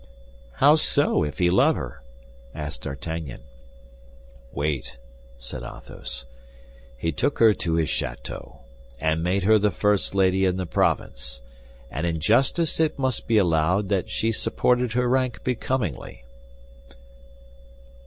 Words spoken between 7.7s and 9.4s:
his château, and